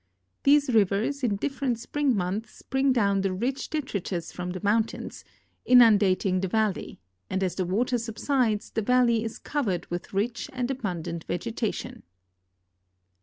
[0.41, 5.23] These rivers in different sprinj; months brin<,' down the rich detritus from the mountains,
[5.63, 6.97] inundating tlie val ley,
[7.29, 12.01] and as the water subsides the valley is covered with rich and abundant vegetation.